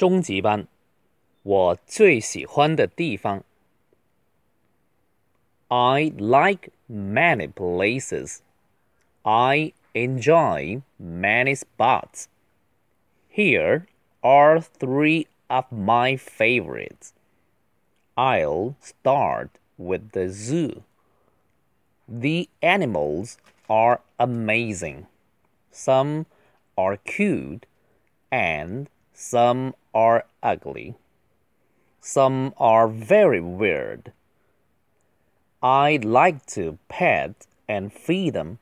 [0.00, 0.66] 中级班，
[1.42, 3.42] 我最喜欢的地方。
[5.68, 8.38] I like many places.
[9.22, 12.26] I enjoy many spots.
[13.32, 13.86] Here
[14.20, 17.12] are three of my favorites.
[18.14, 20.82] I'll start with the zoo.
[22.08, 23.36] The animals
[23.66, 25.06] are amazing.
[25.72, 26.26] Some
[26.76, 27.66] are cute
[28.30, 30.94] and some are ugly.
[32.00, 34.12] Some are very weird.
[35.62, 38.58] I like to pet and feed them.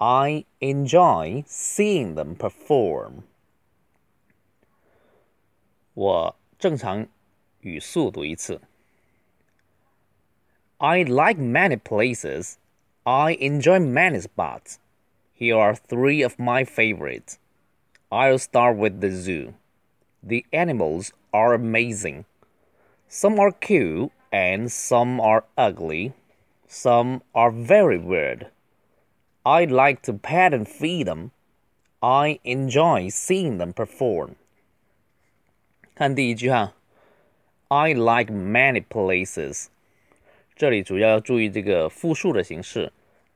[0.00, 3.22] I enjoy seeing them perform.
[5.94, 7.06] 我正常
[7.60, 8.60] 语速读一次。
[10.78, 12.56] I like many places.
[13.04, 14.78] I enjoy many spots.
[15.34, 17.38] Here are three of my favorites.
[18.10, 19.54] I'll start with the zoo.
[20.22, 22.24] The animals are amazing.
[23.08, 26.12] Some are cute and some are ugly.
[26.68, 28.46] Some are very weird.
[29.44, 31.32] I like to pet and feed them.
[32.00, 34.36] I enjoy seeing them perform.
[35.94, 36.74] 看第一句哈，
[37.68, 39.66] I like many places。
[40.54, 42.92] 这里主要要注意这个复数的形式，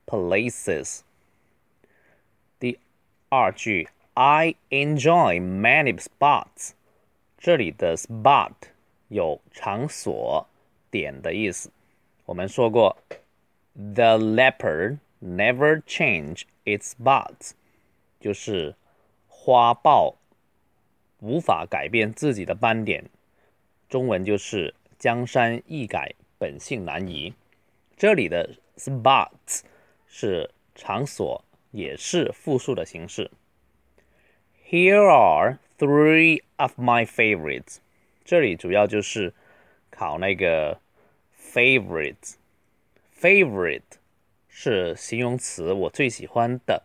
[0.06, 1.00] places。
[2.58, 2.78] 第
[3.28, 6.71] 二句 ，I enjoy many spots。
[7.37, 8.53] 这里的 spot
[9.07, 10.47] 有场所、
[10.89, 11.71] 点的意思。
[12.25, 12.97] 我们说过
[13.73, 17.51] ，The leopard never change its spots，
[18.19, 18.75] 就是
[19.27, 20.15] 花豹
[21.19, 23.05] 无法改变自己的斑点。
[23.89, 27.33] 中文就是江山易改，本性难移。
[27.97, 29.61] 这里的 spots
[30.07, 33.29] 是场所，也是复数的形式。
[34.70, 37.78] Here are three of my favorites。
[38.24, 39.32] 这里主要就是
[39.90, 40.80] 考那个
[41.38, 43.82] favorite。favorite
[44.48, 46.82] 是形容词，我最喜欢的，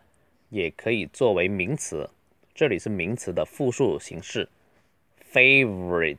[0.50, 2.10] 也可以作为名词。
[2.54, 4.48] 这里是名词的复数形式，
[5.32, 6.18] favorite，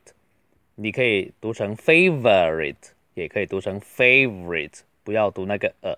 [0.76, 2.76] 你可以读成 favorite，
[3.14, 5.98] 也可以读成 favorite，不要读那个呃。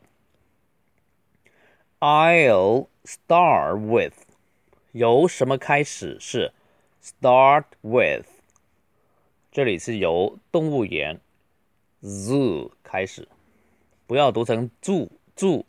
[2.00, 4.13] I'll start with，
[4.93, 6.53] 由什么开始是
[7.03, 8.27] start with，
[9.53, 11.21] 这里是由动物园
[12.03, 13.28] zoo 开始，
[14.06, 15.65] 不要读成 zoo，zoo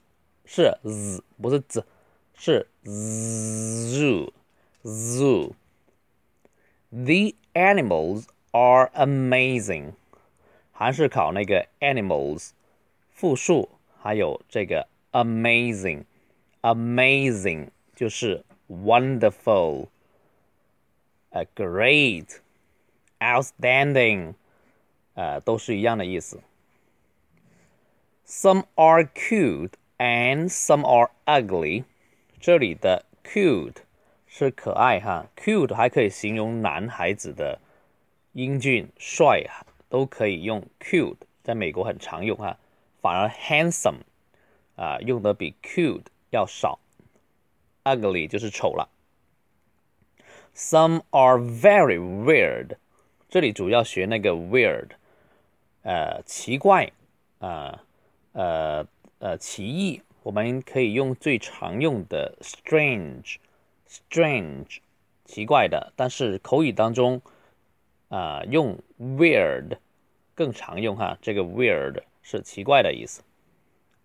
[0.46, 1.86] 是 z 不是 z，
[2.34, 4.32] 是 zoo。
[4.84, 5.54] zoo.
[6.90, 9.94] The animals are amazing.
[10.72, 12.50] 还是考那个 animals
[13.12, 13.70] 复数，
[14.02, 16.06] 还有这个 amazing。
[16.62, 24.35] amazing 就是 wonderful、a great、outstanding，
[25.15, 26.41] 呃，都是一样的意思。
[28.27, 31.85] Some are cute and some are ugly。
[32.41, 33.77] 这里的 cute
[34.27, 37.61] 是可爱哈，cute 还可以形容男孩子的
[38.33, 39.45] 英俊帅，
[39.89, 42.59] 都可以用 cute，在美国很常用哈。
[43.01, 44.01] 反而 handsome
[44.75, 46.81] 啊用的比 cute 要少
[47.85, 48.91] ，ugly 就是丑了。
[50.55, 52.77] Some are very weird，
[53.29, 54.91] 这里主要学那个 weird，
[55.83, 56.93] 呃，奇怪，
[57.39, 57.85] 啊，
[58.33, 58.87] 呃，
[59.19, 64.79] 呃，奇异，我们可以用最常用的 strange。strange
[65.25, 67.23] 奇怪的，但是口语当中
[68.09, 69.79] 啊、呃、用 weird
[70.35, 73.23] 更常用哈，这个 weird 是奇怪的意思。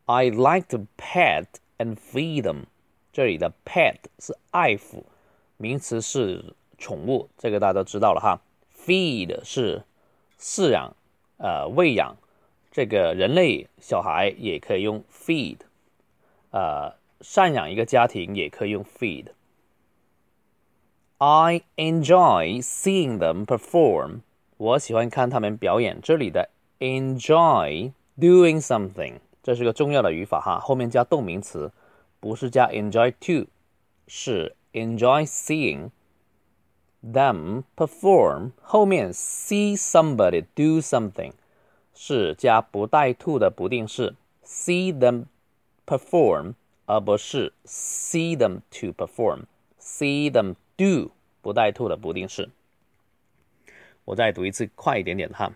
[0.06, 1.46] I like to pet
[1.78, 2.66] and feed them。
[3.17, 5.03] 这里的 pet 是爱抚，
[5.57, 8.43] 名词是宠物，这个大家都知道了哈。
[8.79, 9.85] feed 是
[10.39, 10.95] 饲养，
[11.39, 12.15] 呃，喂养。
[12.71, 15.57] 这个人类小孩也可以用 feed，
[16.51, 19.29] 呃，赡养一个家庭也可以用 feed。
[21.17, 24.21] I enjoy seeing them perform。
[24.59, 25.99] 我喜欢看他们表演。
[26.03, 31.73] 这里的 enjoy doing something，这是个重要的语法哈，后面加动名词，
[32.20, 33.48] 不是加 enjoy to，
[34.08, 35.92] 是 enjoy seeing
[37.04, 38.52] them perform。
[38.62, 41.34] 后面 see somebody do something
[41.94, 45.26] 是加不带 to 的不定式，see them
[45.86, 46.54] perform，
[46.86, 51.12] 而不是 see them to perform，see them。do
[51.44, 52.50] 不带 to 的不定式。
[54.06, 55.54] 我再读一次，快一点点哈。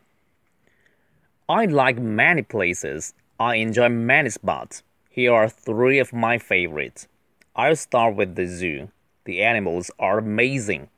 [1.48, 3.12] I like many places.
[3.38, 4.82] I enjoy many spots.
[5.21, 7.07] Here are three of my favorites.
[7.55, 8.89] I'll start with the zoo.
[9.27, 10.89] The animals are amazing.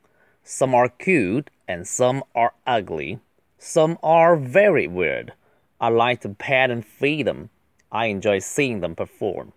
[0.44, 3.18] Some are cute and some are ugly.
[3.58, 5.32] Some are very weird.
[5.80, 7.50] I like to pet and feed them.
[7.90, 9.54] I enjoy seeing them perform.